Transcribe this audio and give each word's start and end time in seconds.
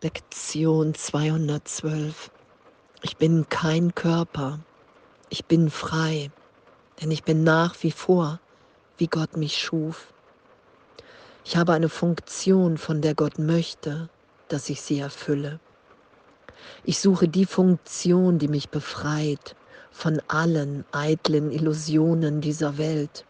Lektion 0.00 0.94
212. 0.94 2.30
Ich 3.02 3.16
bin 3.16 3.48
kein 3.48 3.96
Körper, 3.96 4.60
ich 5.28 5.44
bin 5.46 5.70
frei, 5.70 6.30
denn 7.00 7.10
ich 7.10 7.24
bin 7.24 7.42
nach 7.42 7.74
wie 7.82 7.90
vor, 7.90 8.38
wie 8.96 9.08
Gott 9.08 9.36
mich 9.36 9.58
schuf. 9.58 10.12
Ich 11.44 11.56
habe 11.56 11.72
eine 11.72 11.88
Funktion, 11.88 12.78
von 12.78 13.02
der 13.02 13.16
Gott 13.16 13.40
möchte, 13.40 14.08
dass 14.46 14.70
ich 14.70 14.82
sie 14.82 15.00
erfülle. 15.00 15.58
Ich 16.84 17.00
suche 17.00 17.26
die 17.26 17.46
Funktion, 17.46 18.38
die 18.38 18.46
mich 18.46 18.68
befreit 18.68 19.56
von 19.90 20.22
allen 20.28 20.84
eitlen 20.92 21.50
Illusionen 21.50 22.40
dieser 22.40 22.78
Welt. 22.78 23.24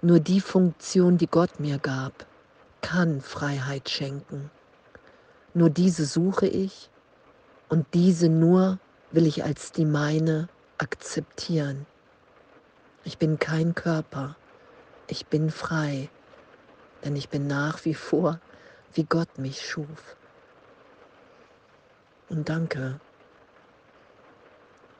Nur 0.00 0.20
die 0.20 0.40
Funktion, 0.40 1.18
die 1.18 1.26
Gott 1.26 1.58
mir 1.58 1.78
gab, 1.78 2.24
kann 2.82 3.20
Freiheit 3.20 3.90
schenken. 3.90 4.52
Nur 5.56 5.70
diese 5.70 6.04
suche 6.04 6.46
ich 6.46 6.90
und 7.70 7.86
diese 7.94 8.28
nur 8.28 8.78
will 9.10 9.26
ich 9.26 9.42
als 9.42 9.72
die 9.72 9.86
meine 9.86 10.50
akzeptieren. 10.76 11.86
Ich 13.04 13.16
bin 13.16 13.38
kein 13.38 13.74
Körper, 13.74 14.36
ich 15.06 15.28
bin 15.28 15.50
frei, 15.50 16.10
denn 17.02 17.16
ich 17.16 17.30
bin 17.30 17.46
nach 17.46 17.86
wie 17.86 17.94
vor, 17.94 18.38
wie 18.92 19.04
Gott 19.04 19.38
mich 19.38 19.66
schuf. 19.66 20.16
Und 22.28 22.50
danke, 22.50 23.00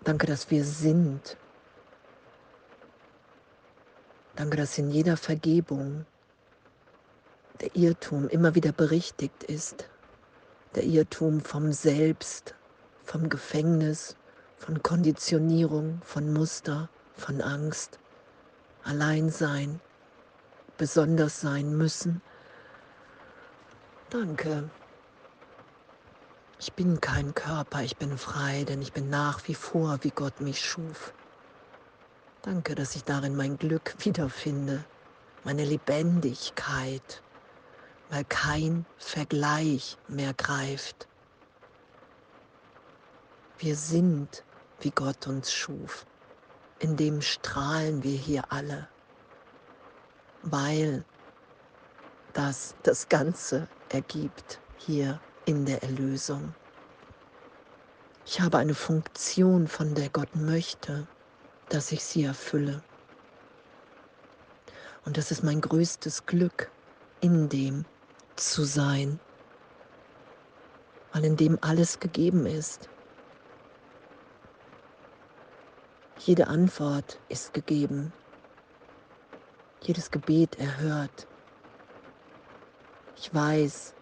danke, 0.04 0.26
dass 0.26 0.50
wir 0.50 0.64
sind. 0.64 1.36
Danke, 4.36 4.56
dass 4.56 4.78
in 4.78 4.90
jeder 4.90 5.18
Vergebung 5.18 6.06
der 7.60 7.76
Irrtum 7.76 8.30
immer 8.30 8.54
wieder 8.54 8.72
berichtigt 8.72 9.44
ist 9.44 9.90
der 10.76 10.84
Irrtum 10.84 11.40
vom 11.40 11.72
Selbst, 11.72 12.54
vom 13.02 13.30
Gefängnis, 13.30 14.14
von 14.58 14.82
Konditionierung, 14.82 16.00
von 16.04 16.32
Muster, 16.32 16.90
von 17.14 17.40
Angst, 17.40 17.98
Alleinsein, 18.84 19.80
besonders 20.76 21.40
sein 21.40 21.76
müssen. 21.76 22.20
Danke. 24.10 24.68
Ich 26.58 26.72
bin 26.74 27.00
kein 27.00 27.34
Körper, 27.34 27.82
ich 27.82 27.96
bin 27.96 28.16
frei, 28.18 28.64
denn 28.64 28.82
ich 28.82 28.92
bin 28.92 29.08
nach 29.08 29.48
wie 29.48 29.54
vor, 29.54 29.98
wie 30.02 30.10
Gott 30.10 30.40
mich 30.40 30.60
schuf. 30.60 31.14
Danke, 32.42 32.74
dass 32.74 32.96
ich 32.96 33.04
darin 33.04 33.34
mein 33.34 33.56
Glück 33.56 33.94
wiederfinde, 34.04 34.84
meine 35.42 35.64
Lebendigkeit, 35.64 37.22
weil 38.10 38.24
kein 38.24 38.86
Vergleich 38.96 39.98
mehr 40.08 40.34
greift. 40.34 41.08
Wir 43.58 43.76
sind, 43.76 44.44
wie 44.80 44.90
Gott 44.90 45.26
uns 45.26 45.52
schuf. 45.52 46.06
In 46.78 46.96
dem 46.96 47.22
strahlen 47.22 48.02
wir 48.02 48.16
hier 48.16 48.52
alle, 48.52 48.88
weil 50.42 51.04
das 52.34 52.74
das 52.82 53.08
Ganze 53.08 53.66
ergibt 53.88 54.60
hier 54.76 55.20
in 55.46 55.64
der 55.64 55.82
Erlösung. 55.82 56.54
Ich 58.26 58.40
habe 58.40 58.58
eine 58.58 58.74
Funktion, 58.74 59.68
von 59.68 59.94
der 59.94 60.10
Gott 60.10 60.34
möchte, 60.36 61.06
dass 61.68 61.92
ich 61.92 62.04
sie 62.04 62.24
erfülle. 62.24 62.82
Und 65.04 65.16
das 65.16 65.30
ist 65.30 65.42
mein 65.44 65.60
größtes 65.60 66.26
Glück 66.26 66.70
in 67.20 67.48
dem, 67.48 67.86
zu 68.36 68.64
sein, 68.64 69.18
weil 71.12 71.24
in 71.24 71.36
dem 71.36 71.58
alles 71.62 72.00
gegeben 72.00 72.46
ist. 72.46 72.88
Jede 76.18 76.48
Antwort 76.48 77.18
ist 77.28 77.54
gegeben, 77.54 78.12
jedes 79.82 80.10
Gebet 80.10 80.58
erhört. 80.58 81.26
Ich 83.16 83.32
weiß, 83.32 83.94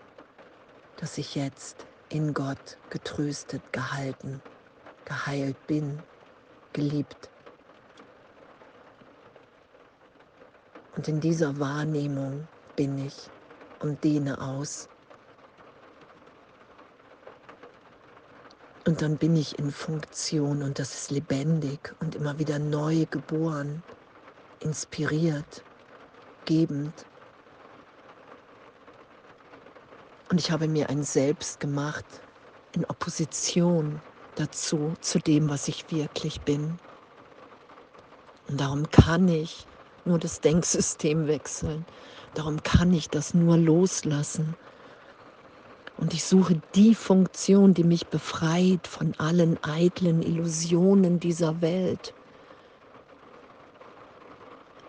dass 0.96 1.18
ich 1.18 1.34
jetzt 1.34 1.86
in 2.08 2.34
Gott 2.34 2.78
getröstet, 2.90 3.62
gehalten, 3.72 4.40
geheilt 5.04 5.66
bin, 5.66 6.02
geliebt. 6.72 7.30
Und 10.96 11.08
in 11.08 11.20
dieser 11.20 11.58
Wahrnehmung 11.58 12.46
bin 12.76 12.98
ich 12.98 13.28
und 13.80 14.02
dehne 14.04 14.40
aus. 14.40 14.88
Und 18.86 19.00
dann 19.00 19.16
bin 19.16 19.34
ich 19.36 19.58
in 19.58 19.70
Funktion 19.70 20.62
und 20.62 20.78
das 20.78 20.94
ist 20.94 21.10
lebendig 21.10 21.94
und 22.00 22.14
immer 22.14 22.38
wieder 22.38 22.58
neu 22.58 23.06
geboren, 23.06 23.82
inspiriert, 24.60 25.64
gebend. 26.44 27.06
Und 30.30 30.38
ich 30.38 30.50
habe 30.50 30.68
mir 30.68 30.90
ein 30.90 31.02
Selbst 31.02 31.60
gemacht 31.60 32.24
in 32.72 32.84
Opposition 32.84 34.02
dazu, 34.34 34.94
zu 35.00 35.18
dem, 35.18 35.48
was 35.48 35.68
ich 35.68 35.90
wirklich 35.90 36.42
bin. 36.42 36.78
Und 38.48 38.60
darum 38.60 38.90
kann 38.90 39.28
ich 39.28 39.66
nur 40.04 40.18
das 40.18 40.40
Denksystem 40.40 41.26
wechseln. 41.26 41.86
Darum 42.34 42.62
kann 42.62 42.92
ich 42.92 43.08
das 43.08 43.32
nur 43.34 43.56
loslassen. 43.56 44.56
Und 45.96 46.12
ich 46.12 46.24
suche 46.24 46.60
die 46.74 46.94
Funktion, 46.94 47.74
die 47.74 47.84
mich 47.84 48.06
befreit 48.08 48.86
von 48.86 49.14
allen 49.18 49.62
eitlen 49.62 50.22
Illusionen 50.22 51.20
dieser 51.20 51.60
Welt. 51.62 52.12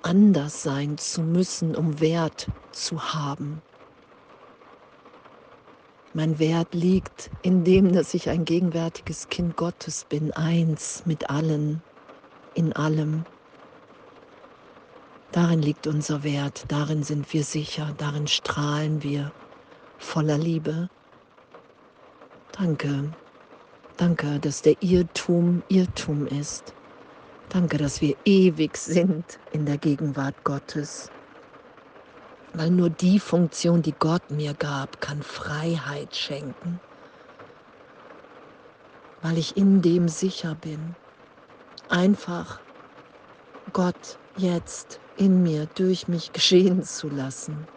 Anders 0.01 0.63
sein 0.63 0.97
zu 0.97 1.21
müssen, 1.21 1.75
um 1.75 1.99
Wert 1.99 2.47
zu 2.71 3.13
haben. 3.13 3.61
Mein 6.13 6.39
Wert 6.39 6.73
liegt 6.73 7.29
in 7.43 7.63
dem, 7.63 7.91
dass 7.91 8.13
ich 8.13 8.29
ein 8.29 8.45
gegenwärtiges 8.45 9.29
Kind 9.29 9.57
Gottes 9.57 10.05
bin, 10.05 10.31
eins 10.31 11.03
mit 11.05 11.29
allen, 11.29 11.81
in 12.53 12.73
allem. 12.73 13.25
Darin 15.35 15.61
liegt 15.61 15.85
unser 15.85 16.23
Wert, 16.23 16.63
darin 16.69 17.03
sind 17.03 17.33
wir 17.33 17.43
sicher, 17.43 17.93
darin 17.97 18.25
strahlen 18.25 19.03
wir 19.03 19.33
voller 19.97 20.37
Liebe. 20.37 20.89
Danke, 22.53 23.13
danke, 23.97 24.39
dass 24.39 24.61
der 24.61 24.81
Irrtum 24.81 25.61
Irrtum 25.67 26.25
ist. 26.25 26.73
Danke, 27.49 27.77
dass 27.77 27.99
wir 27.99 28.15
ewig 28.23 28.77
sind 28.77 29.41
in 29.51 29.65
der 29.65 29.77
Gegenwart 29.77 30.41
Gottes. 30.45 31.11
Weil 32.53 32.71
nur 32.71 32.89
die 32.89 33.19
Funktion, 33.19 33.81
die 33.81 33.99
Gott 33.99 34.31
mir 34.31 34.53
gab, 34.53 35.01
kann 35.01 35.21
Freiheit 35.21 36.15
schenken. 36.15 36.79
Weil 39.21 39.37
ich 39.37 39.57
in 39.57 39.81
dem 39.81 40.07
sicher 40.07 40.55
bin. 40.55 40.95
Einfach 41.89 42.61
Gott 43.73 44.21
jetzt 44.37 45.01
in 45.15 45.41
mir, 45.41 45.67
durch 45.67 46.07
mich 46.07 46.33
geschehen 46.33 46.83
zu 46.83 47.09
lassen. 47.09 47.69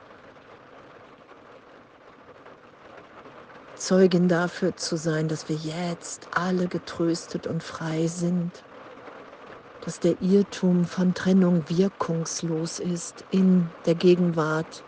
Zeugin 3.74 4.28
dafür 4.28 4.76
zu 4.76 4.96
sein, 4.96 5.28
dass 5.28 5.48
wir 5.48 5.56
jetzt 5.56 6.28
alle 6.32 6.68
getröstet 6.68 7.46
und 7.46 7.62
frei 7.62 8.08
sind, 8.08 8.66
dass 9.80 10.00
der 10.00 10.20
Irrtum 10.20 10.84
von 10.84 11.14
Trennung 11.14 11.68
wirkungslos 11.68 12.80
ist 12.80 13.24
in 13.30 13.72
der 13.84 13.94
Gegenwart, 13.94 14.84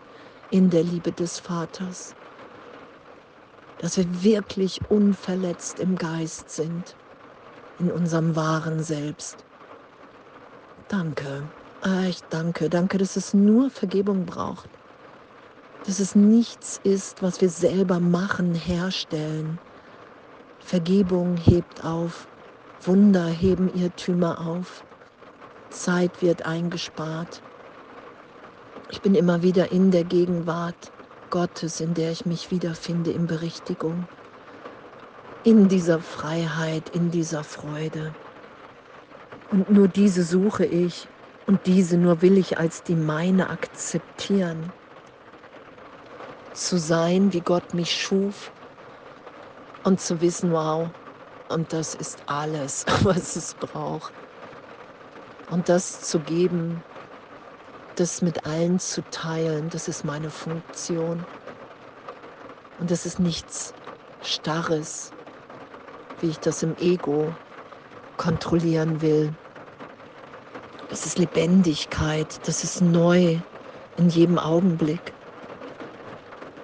in 0.49 0.69
der 0.69 0.83
Liebe 0.83 1.13
des 1.13 1.39
Vaters, 1.39 2.17
dass 3.77 3.97
wir 3.97 4.23
wirklich 4.23 4.81
unverletzt 4.89 5.79
im 5.79 5.95
Geist 5.95 6.49
sind, 6.51 6.97
in 7.77 7.91
unserem 7.91 8.35
wahren 8.35 8.83
Selbst. 8.83 9.45
Danke. 10.89 11.51
Ah, 11.83 12.05
ich 12.07 12.27
danke, 12.29 12.69
danke, 12.69 12.99
dass 12.99 13.15
es 13.15 13.33
nur 13.33 13.71
Vergebung 13.71 14.27
braucht. 14.27 14.79
Dass 15.83 15.99
es 15.99 16.13
nichts 16.13 16.79
ist, 16.83 17.23
was 17.23 17.41
wir 17.41 17.49
selber 17.49 17.99
machen, 17.99 18.53
herstellen. 18.53 19.59
Vergebung 20.59 21.37
hebt 21.37 21.83
auf, 21.83 22.29
Wunder 22.79 23.27
heben 23.27 23.67
Irrtümer 23.67 24.41
auf, 24.45 24.85
Zeit 25.71 26.21
wird 26.21 26.45
eingespart. 26.45 27.43
Ich 28.89 29.01
bin 29.01 29.15
immer 29.15 29.41
wieder 29.41 29.71
in 29.71 29.89
der 29.89 30.05
Gegenwart 30.05 30.93
Gottes, 31.31 31.79
in 31.79 31.95
der 31.95 32.11
ich 32.11 32.25
mich 32.25 32.51
wiederfinde 32.51 33.11
in 33.11 33.25
Berichtigung, 33.25 34.07
in 35.43 35.67
dieser 35.67 36.01
Freiheit, 36.01 36.89
in 36.89 37.09
dieser 37.11 37.43
Freude. 37.43 38.17
Und 39.49 39.69
nur 39.69 39.87
diese 39.87 40.23
suche 40.23 40.65
ich 40.65 41.10
und 41.51 41.65
diese 41.65 41.97
nur 41.97 42.21
will 42.21 42.37
ich 42.37 42.59
als 42.59 42.81
die 42.81 42.95
meine 42.95 43.49
akzeptieren. 43.49 44.73
Zu 46.53 46.77
sein, 46.77 47.33
wie 47.33 47.41
Gott 47.41 47.73
mich 47.73 47.93
schuf, 47.93 48.53
und 49.83 49.99
zu 49.99 50.21
wissen, 50.21 50.53
wow, 50.53 50.93
und 51.49 51.73
das 51.73 51.93
ist 51.93 52.23
alles, 52.25 52.85
was 53.03 53.35
es 53.35 53.55
braucht. 53.55 54.13
Und 55.49 55.67
das 55.67 56.01
zu 56.03 56.21
geben, 56.21 56.85
das 57.95 58.21
mit 58.21 58.45
allen 58.45 58.79
zu 58.79 59.01
teilen, 59.09 59.69
das 59.69 59.89
ist 59.89 60.05
meine 60.05 60.31
Funktion. 60.31 61.27
Und 62.77 62.91
das 62.91 63.05
ist 63.05 63.19
nichts 63.19 63.73
Starres, 64.21 65.13
wie 66.21 66.29
ich 66.29 66.39
das 66.39 66.63
im 66.63 66.77
Ego 66.77 67.35
kontrollieren 68.15 69.01
will. 69.01 69.35
Das 70.91 71.05
ist 71.05 71.17
Lebendigkeit, 71.17 72.45
das 72.49 72.65
ist 72.65 72.81
neu 72.81 73.39
in 73.95 74.09
jedem 74.09 74.37
Augenblick. 74.37 75.15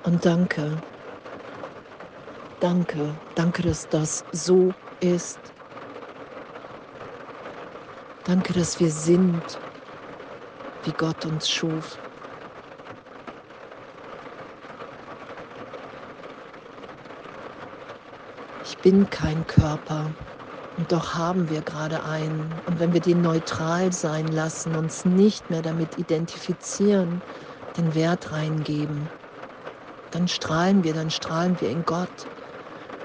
Und 0.04 0.26
danke, 0.26 0.84
danke, 2.60 3.22
danke, 3.36 3.62
dass 3.64 3.88
das 3.88 4.26
so 4.34 4.76
ist. 5.00 5.54
Danke, 8.26 8.52
dass 8.52 8.82
wir 8.82 8.92
sind, 8.92 9.62
wie 10.82 10.92
Gott 10.92 11.26
uns 11.26 11.50
schuf. 11.50 12.02
Ich 18.62 18.78
bin 18.82 19.10
kein 19.10 19.48
Körper 19.48 20.14
und 20.78 20.92
doch 20.92 21.16
haben 21.16 21.50
wir 21.50 21.64
gerade 21.64 22.04
einen. 22.04 22.62
Und 22.66 22.80
wenn 22.80 22.94
wir 22.94 23.02
den 23.02 23.22
neutral 23.22 23.92
sein 23.94 24.28
lassen, 24.28 24.76
uns 24.76 25.06
nicht 25.06 25.50
mehr 25.50 25.64
damit 25.64 25.98
identifizieren, 25.98 27.24
den 27.78 27.96
Wert 27.96 28.32
reingeben, 28.32 29.12
dann 30.12 30.28
strahlen 30.28 30.84
wir, 30.84 30.94
dann 30.94 31.10
strahlen 31.10 31.60
wir 31.60 31.72
in 31.72 31.84
Gott. 31.84 32.28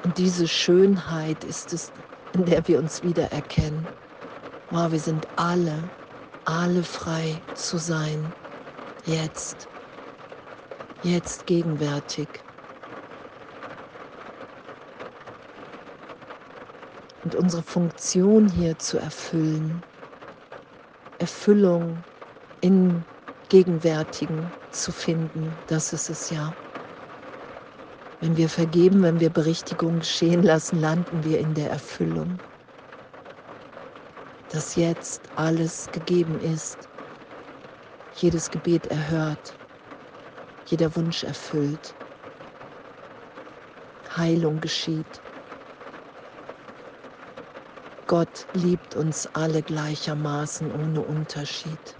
Und 0.04 0.19
diese 0.19 0.48
Schönheit 0.48 1.44
ist 1.44 1.72
es, 1.72 1.92
in 2.32 2.44
der 2.46 2.69
wir 2.69 2.78
uns 2.78 3.02
wiedererkennen. 3.02 3.90
Wow, 4.70 4.92
wir 4.92 5.00
sind 5.00 5.26
alle, 5.36 5.92
alle 6.44 6.84
frei 6.84 7.46
zu 7.54 7.78
sein. 7.78 8.34
Jetzt. 9.04 9.69
Jetzt 11.00 11.46
gegenwärtig. 11.46 12.44
Und 17.22 17.34
unsere 17.34 17.62
Funktion 17.62 18.48
hier 18.48 18.78
zu 18.78 18.98
erfüllen. 18.98 19.84
Erfüllung 21.19 22.04
in 22.60 23.06
Gegenwärtigen 23.48 24.54
zu 24.70 24.92
finden, 24.92 25.62
das 25.66 25.92
ist 25.92 26.10
es 26.10 26.30
ja. 26.30 26.56
Wenn 28.20 28.36
wir 28.36 28.48
vergeben, 28.48 29.02
wenn 29.02 29.20
wir 29.20 29.30
Berichtigung 29.30 30.00
geschehen 30.00 30.42
lassen, 30.42 30.76
landen 30.76 31.24
wir 31.24 31.40
in 31.40 31.54
der 31.54 31.70
Erfüllung. 31.70 32.40
Dass 34.48 34.74
jetzt 34.74 35.30
alles 35.34 35.90
gegeben 35.90 36.40
ist, 36.40 36.88
jedes 38.10 38.50
Gebet 38.50 38.86
erhört, 38.86 39.58
jeder 40.64 40.94
Wunsch 40.96 41.24
erfüllt, 41.24 41.96
Heilung 44.16 44.60
geschieht. 44.60 45.22
Gott 48.06 48.49
liebt 48.52 48.94
uns 48.96 49.26
alle 49.26 49.62
gleichermaßen 49.62 50.70
ohne 50.70 51.00
Unterschied. 51.02 51.96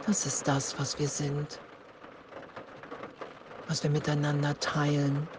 Das 0.00 0.26
ist 0.26 0.48
das, 0.48 0.78
was 0.78 0.98
wir 0.98 1.08
sind, 1.08 1.62
was 3.66 3.82
wir 3.82 3.90
miteinander 3.90 4.58
teilen, 4.58 5.30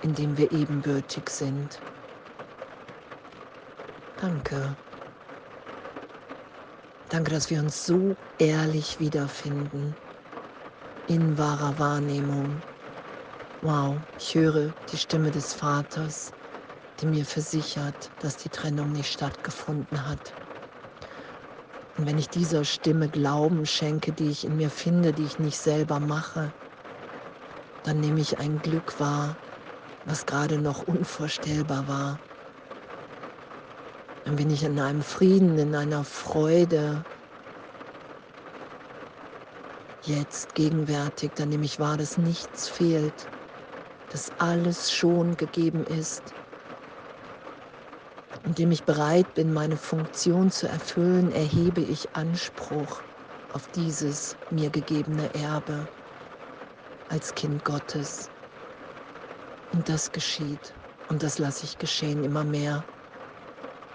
indem 0.00 0.36
wir 0.38 0.50
ebenbürtig 0.50 1.28
sind. 1.30 1.82
Danke. 4.16 4.76
Danke, 7.10 7.30
dass 7.30 7.50
wir 7.50 7.60
uns 7.60 7.84
so 7.84 8.16
ehrlich 8.38 8.98
wiederfinden 8.98 9.96
in 11.06 11.38
wahrer 11.38 11.78
Wahrnehmung. 11.78 12.64
Wow, 13.60 14.02
ich 14.16 14.34
höre 14.34 14.74
die 14.88 14.98
Stimme 14.98 15.30
des 15.30 15.52
Vaters 15.54 16.34
die 17.00 17.06
mir 17.06 17.26
versichert, 17.26 18.12
dass 18.18 18.36
die 18.36 18.50
Trennung 18.50 18.92
nicht 18.92 19.10
stattgefunden 19.12 20.06
hat. 20.06 20.36
Und 21.96 22.06
wenn 22.06 22.18
ich 22.18 22.30
dieser 22.30 22.64
Stimme 22.64 23.08
Glauben 23.10 23.66
schenke, 23.66 24.12
die 24.12 24.30
ich 24.30 24.44
in 24.44 24.56
mir 24.56 24.70
finde, 24.70 25.12
die 25.14 25.24
ich 25.24 25.38
nicht 25.38 25.58
selber 25.58 26.00
mache, 26.00 26.54
dann 27.82 28.00
nehme 28.00 28.20
ich 28.20 28.38
ein 28.38 28.60
Glück 28.62 29.00
wahr, 29.00 29.38
was 30.04 30.26
gerade 30.26 30.58
noch 30.58 30.82
unvorstellbar 30.82 31.88
war. 31.88 32.20
Dann 34.24 34.36
bin 34.36 34.50
ich 34.50 34.62
in 34.62 34.78
einem 34.78 35.02
Frieden, 35.02 35.58
in 35.58 35.74
einer 35.74 36.04
Freude, 36.04 37.04
jetzt 40.04 40.54
gegenwärtig, 40.54 41.32
dann 41.34 41.48
nehme 41.48 41.64
ich 41.64 41.78
wahr, 41.78 41.96
dass 41.96 42.16
nichts 42.16 42.68
fehlt, 42.68 43.28
dass 44.08 44.30
alles 44.38 44.90
schon 44.92 45.36
gegeben 45.36 45.84
ist 45.84 46.37
indem 48.48 48.70
ich 48.70 48.86
bereit 48.86 49.34
bin, 49.34 49.52
meine 49.52 49.76
Funktion 49.76 50.50
zu 50.50 50.66
erfüllen, 50.66 51.30
erhebe 51.30 51.82
ich 51.82 52.16
Anspruch 52.16 53.04
auf 53.50 53.68
dieses 53.68 54.38
mir 54.48 54.70
gegebene 54.70 55.34
Erbe 55.34 55.90
als 57.08 57.34
Kind 57.34 57.62
Gottes. 57.62 58.30
Und 59.70 59.90
das 59.90 60.12
geschieht 60.12 60.74
und 61.08 61.22
das 61.22 61.38
lasse 61.38 61.64
ich 61.66 61.76
geschehen 61.76 62.24
immer 62.24 62.42
mehr, 62.42 62.86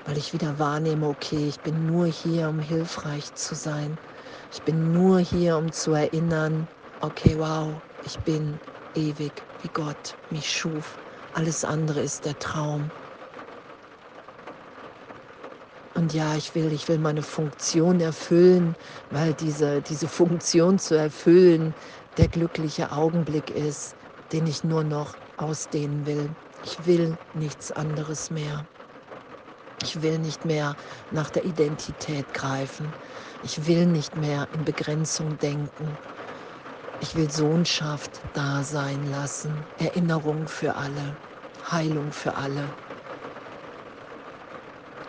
weil 0.04 0.20
ich 0.20 0.34
wieder 0.34 0.60
wahrnehme, 0.60 1.08
okay, 1.08 1.48
ich 1.48 1.62
bin 1.64 1.88
nur 1.88 2.06
hier, 2.06 2.48
um 2.48 2.60
hilfreich 2.60 3.34
zu 3.34 3.56
sein. 3.56 3.98
Ich 4.52 4.64
bin 4.64 4.92
nur 4.92 5.20
hier, 5.20 5.58
um 5.58 5.72
zu 5.72 5.94
erinnern, 5.94 6.70
okay, 7.00 7.40
wow, 7.40 7.82
ich 8.02 8.20
bin 8.20 8.62
ewig, 8.94 9.48
wie 9.58 9.70
Gott 9.70 10.16
mich 10.30 10.52
schuf. 10.52 11.00
Alles 11.32 11.64
andere 11.64 12.02
ist 12.02 12.26
der 12.26 12.38
Traum. 12.38 12.92
Und 15.96 16.12
ja, 16.14 16.36
ich 16.36 16.56
will, 16.56 16.72
ich 16.74 16.88
will 16.88 16.98
meine 16.98 17.22
Funktion 17.24 18.00
erfüllen, 18.00 18.78
weil 19.10 19.36
diese, 19.36 19.82
diese 19.84 20.08
Funktion 20.08 20.80
zu 20.80 20.96
erfüllen 20.96 21.76
der 22.18 22.30
glückliche 22.30 22.92
Augenblick 22.92 23.52
ist, 23.52 23.96
den 24.32 24.48
ich 24.48 24.64
nur 24.64 24.84
noch 24.84 25.20
ausdehnen 25.38 26.06
will. 26.06 26.36
Ich 26.62 26.86
will 26.86 27.20
nichts 27.34 27.72
anderes 27.72 28.30
mehr. 28.32 28.68
Ich 29.82 30.02
will 30.02 30.18
nicht 30.18 30.46
mehr 30.46 30.76
nach 31.10 31.30
der 31.30 31.46
Identität 31.46 32.34
greifen. 32.34 32.96
Ich 33.42 33.68
will 33.68 33.86
nicht 33.86 34.16
mehr 34.16 34.48
in 34.52 34.64
Begrenzung 34.66 35.38
denken. 35.40 36.00
Ich 37.00 37.16
will 37.16 37.30
Sohnschaft 37.30 38.22
da 38.34 38.64
sein 38.64 39.04
lassen, 39.04 39.68
Erinnerung 39.76 40.48
für 40.48 40.76
alle, 40.76 41.18
Heilung 41.70 42.14
für 42.14 42.36
alle. 42.36 42.76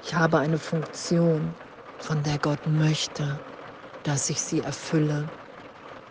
Ich 0.05 0.15
habe 0.15 0.39
eine 0.41 0.59
Funktion, 0.59 1.57
von 1.99 2.23
der 2.25 2.39
Gott 2.39 2.67
möchte, 2.67 3.43
dass 4.03 4.31
ich 4.31 4.43
sie 4.43 4.61
erfülle. 4.63 5.33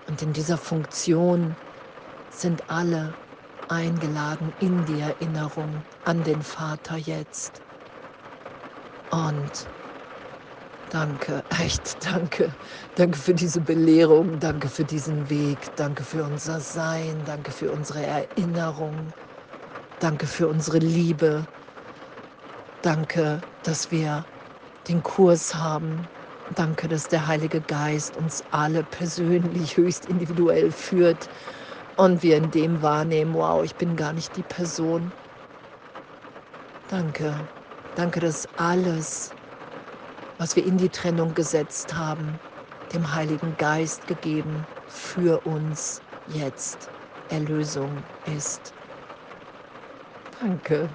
Und 0.07 0.21
in 0.23 0.33
dieser 0.33 0.57
Funktion 0.57 1.57
sind 2.29 2.69
alle 2.69 3.17
eingeladen 3.67 4.53
in 4.59 4.85
die 4.85 4.99
Erinnerung 4.99 5.85
an 6.03 6.23
den 6.23 6.41
Vater 6.43 6.97
jetzt. 6.97 7.63
Und 9.11 9.69
danke, 10.89 11.45
echt 11.61 12.05
danke. 12.05 12.57
Danke 12.95 13.19
für 13.19 13.35
diese 13.35 13.61
Belehrung, 13.61 14.39
danke 14.39 14.69
für 14.69 14.85
diesen 14.85 15.29
Weg, 15.29 15.75
danke 15.75 16.03
für 16.03 16.25
unser 16.25 16.61
Sein, 16.61 17.25
danke 17.25 17.51
für 17.51 17.71
unsere 17.71 18.05
Erinnerung, 18.05 19.13
danke 19.99 20.27
für 20.27 20.49
unsere 20.49 20.79
Liebe, 20.79 21.47
Danke, 22.81 23.43
dass 23.67 23.91
wir 23.91 24.27
den 24.87 25.03
Kurs 25.03 25.55
haben. 25.55 26.09
Danke, 26.49 26.87
dass 26.89 27.07
der 27.07 27.27
Heilige 27.27 27.61
Geist 27.61 28.17
uns 28.17 28.43
alle 28.51 28.83
persönlich, 28.85 29.77
höchst 29.77 30.05
individuell 30.05 30.71
führt 30.71 31.29
und 31.95 32.23
wir 32.23 32.37
in 32.37 32.51
dem 32.51 32.81
wahrnehmen, 32.81 33.33
wow, 33.33 33.63
ich 33.63 33.77
bin 33.77 33.95
gar 33.95 34.13
nicht 34.13 34.35
die 34.35 34.43
Person. 34.43 35.13
Danke. 36.87 37.49
Danke, 37.93 38.19
dass 38.21 38.47
alles, 38.55 39.35
was 40.37 40.55
wir 40.55 40.63
in 40.63 40.77
die 40.77 40.91
Trennung 40.91 41.33
gesetzt 41.33 41.93
haben, 41.95 42.41
dem 42.91 43.13
Heiligen 43.13 43.57
Geist 43.57 44.07
gegeben 44.07 44.67
für 44.85 45.41
uns 45.41 46.03
jetzt 46.25 46.91
Erlösung 47.27 48.05
ist. 48.23 48.75
Danke. 50.31 50.89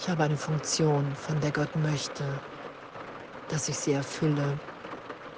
Ich 0.00 0.08
habe 0.08 0.22
eine 0.22 0.36
Funktion, 0.38 1.16
von 1.16 1.40
der 1.40 1.50
Gott 1.50 1.74
möchte, 1.74 2.40
dass 3.48 3.68
ich 3.68 3.80
sie 3.80 3.90
erfülle. 3.90 4.60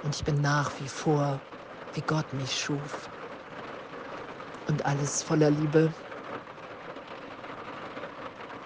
Und 0.01 0.15
ich 0.15 0.23
bin 0.23 0.39
nach 0.39 0.79
wie 0.79 0.87
vor, 0.87 1.41
wie 1.91 2.03
Gott 2.03 2.31
mich 2.31 2.59
schuf. 2.59 3.09
Und 4.67 4.85
alles 4.85 5.23
voller 5.23 5.49
Liebe. 5.49 5.95